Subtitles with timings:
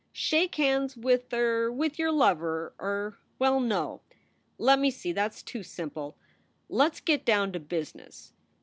[0.13, 4.01] Shake hands with er with your lover er Well no.
[4.57, 5.11] Let me see.
[5.11, 6.17] That s too simple.
[6.69, 8.33] Let s get down to business.